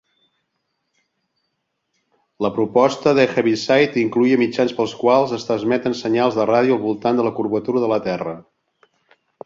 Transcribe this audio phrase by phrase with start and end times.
[2.47, 7.21] La proposta de Heaviside incloïa mitjans pels quals es transmeten senyals de ràdio al voltant
[7.23, 8.39] de la curvatura de la Terra.